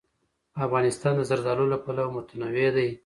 افغانستان 0.65 1.13
د 1.17 1.21
زردالو 1.29 1.65
له 1.73 1.77
پلوه 1.83 2.13
متنوع 2.15 2.69
دی. 2.75 2.89